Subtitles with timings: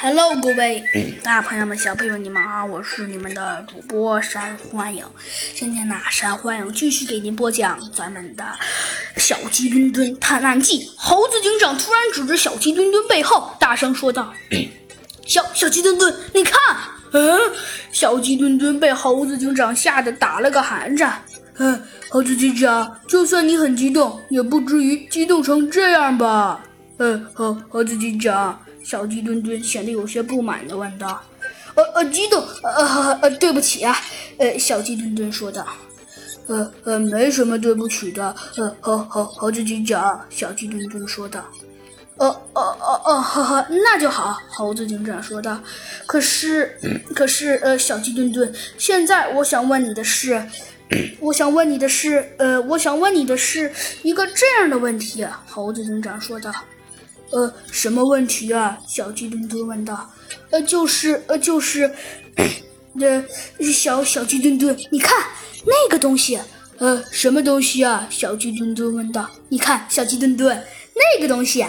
[0.00, 0.84] Hello，各位
[1.24, 5.04] 大朋友们、小朋友们，你们好，我是你们的主播山欢迎。
[5.56, 8.44] 今天呢，山欢迎继续给您播讲咱们的
[9.20, 10.84] 《小鸡墩墩探案记》。
[10.96, 14.32] 猴子警长突然指着小鸡墩墩背后，大声说道
[15.26, 16.54] ：“小小鸡墩墩，你看！”
[17.10, 17.36] 嗯，
[17.90, 21.20] 小鸡墩墩被猴子警长吓得打了个寒颤。
[21.56, 26.64] 嗯，猴子警长，就算你很激动，也不至于激动成这样吧？
[26.98, 28.60] 嗯，猴猴子警长。
[28.88, 31.22] 小鸡墩墩显得有些不满地问道
[31.76, 33.94] ：“呃呃，激动，呃呃，对不起啊。”
[34.40, 35.66] 呃，小鸡墩墩说道
[36.48, 41.44] ：“呃呃，没什么对不起的。”呃，猴猴猴子警长，小鸡墩墩说道
[42.16, 45.60] ：“哦哦哦哦，呵呵，那就好。”猴子警长说道
[46.08, 46.80] ：“可是，
[47.14, 50.42] 可是，呃，小鸡墩墩，现在我想问你的是，
[51.20, 53.70] 我想问你的是，呃，我想问你的是
[54.02, 56.50] 一个这样的问题。”猴子警长说道。
[57.30, 58.78] 呃，什么问题啊？
[58.86, 60.10] 小鸡墩墩问道。
[60.50, 61.94] 呃，就是，呃，就是，
[62.98, 63.24] 呃，
[63.72, 65.26] 小小鸡墩墩，你看
[65.66, 66.40] 那个东西。
[66.78, 68.06] 呃，什么东西啊？
[68.08, 69.28] 小鸡墩墩问道。
[69.50, 71.66] 你看，小鸡墩墩，那个东西。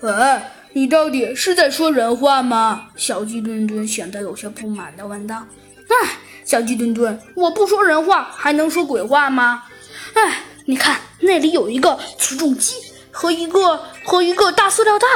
[0.00, 2.88] 呃，你到底是在说人话吗？
[2.96, 5.46] 小鸡墩墩显得有些不满的问道。
[5.88, 9.62] 哎，小鸡墩墩，我不说人话，还能说鬼话吗？
[10.14, 12.74] 哎，你看那里有一个起重机。
[13.18, 15.06] 和一个和一个大塑料袋，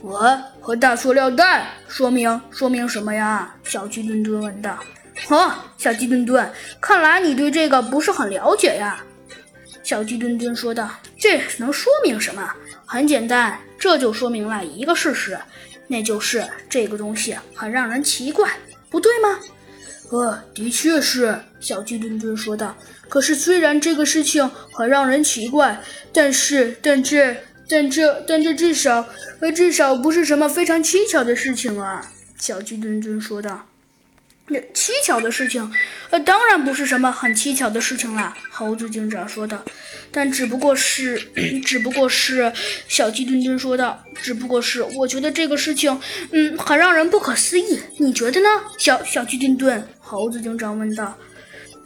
[0.00, 3.54] 我和大塑料袋说明说明什么呀？
[3.62, 4.82] 小鸡墩墩问道。
[5.28, 6.50] 哦，小鸡墩墩，
[6.80, 9.04] 看来你对这个不是很了解呀。
[9.82, 10.88] 小鸡墩墩说道。
[11.18, 12.50] 这能说明什么？
[12.86, 15.38] 很简单，这就说明了一个事实，
[15.86, 18.50] 那就是这个东西很让人奇怪，
[18.88, 19.38] 不对吗？
[20.10, 22.74] 呃，的确是，小鸡墩墩说道。
[23.10, 25.78] 可是，虽然这个事情很让人奇怪，
[26.14, 27.36] 但是，但这，
[27.68, 29.08] 但这，但这至少，
[29.40, 32.12] 呃，至少不是什么非常蹊跷的事情啊！
[32.38, 33.66] 小鸡墩墩说道。
[34.48, 35.72] 那蹊跷的事情，
[36.10, 38.36] 呃，当然不是什么很蹊跷的事情啦。
[38.52, 39.64] 猴子警长说道。
[40.12, 41.18] 但只不过是，
[41.64, 42.52] 只不过是，
[42.86, 44.00] 小鸡墩墩说道。
[44.22, 47.80] 只不过是，我觉得这个事情，嗯，很让人不可思议。
[47.98, 48.48] 你觉得呢？
[48.78, 51.18] 小小鸡墩墩，猴子警长问道。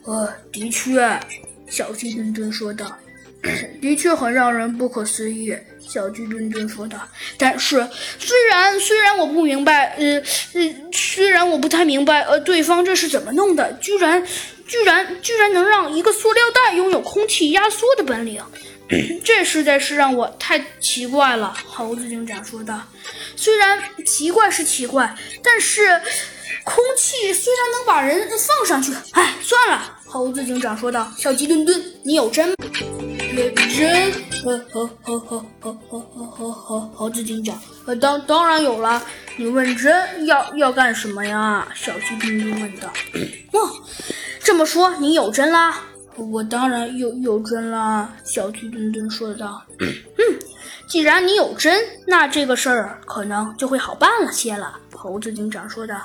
[0.04, 1.18] 呃，的确，
[1.66, 2.94] 小鸡墩墩说道。
[3.80, 6.98] 的确很让人不可思议，小鸡墩墩说道。
[7.38, 10.22] 但是，虽然虽然我不明白，呃
[10.54, 14.22] 呃，虽然我不太明白，呃，对方这是怎么弄的，居然
[14.66, 18.42] 居然居然能让一个塑料袋拥有空气压缩的本领，
[19.24, 21.56] 这实在是让我太奇怪了。
[21.66, 22.82] 猴子警长说道。
[23.36, 25.98] 虽然奇怪是奇怪，但是
[26.62, 29.96] 空气虽然能把人放上去，哎，算了。
[30.04, 31.10] 猴子警长说道。
[31.16, 32.54] 小鸡墩墩，你有针
[33.48, 33.54] 针？
[33.70, 34.12] 针？
[34.42, 39.02] 猴猴猴猴猴猴猴猴猴子警长，呃，当当然有了。
[39.36, 41.66] 你问针要要干什么呀？
[41.74, 42.88] 小鸡墩墩问道。
[43.52, 43.70] 哦，
[44.42, 45.80] 这么说你有针啦？
[46.16, 48.12] 我当然有有针啦。
[48.24, 49.62] 小鸡墩墩说道。
[49.78, 49.88] 嗯，
[50.86, 54.78] 既然你有针，那这个事儿可能就会好办了些了。
[54.94, 55.96] 猴子警长说道。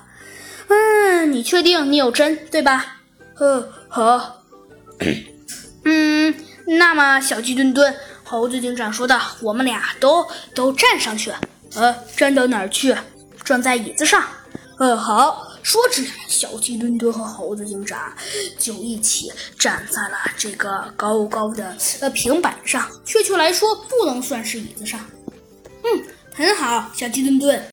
[0.67, 2.97] 嗯，你确定你有针对吧？
[3.38, 4.41] 呃，好。
[6.77, 7.93] 那么，小鸡墩墩，
[8.23, 11.31] 猴子警长说道：“我们俩都都站上去，
[11.75, 12.95] 呃，站到哪儿去？
[13.43, 14.23] 站在椅子上。
[14.77, 17.99] 呃，好。”说着，小鸡墩墩和猴子警长
[18.59, 24.99] 就一起站在了这个高高的呃平板上，确切来说，不能算是椅子上。
[25.83, 26.03] 嗯，
[26.35, 27.59] 很好，小鸡墩墩。